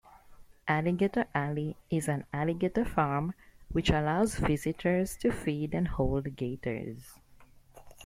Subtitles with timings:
[0.67, 3.35] Alligator Alley is an alligator farm,
[3.69, 7.19] which allows visitors to feed and hold gators.